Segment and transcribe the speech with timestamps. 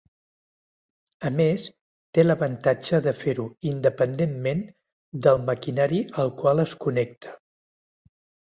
[1.29, 1.65] A més
[2.17, 4.65] té l'avantatge de fer-ho independentment
[5.27, 7.39] del maquinari al qual es connecta.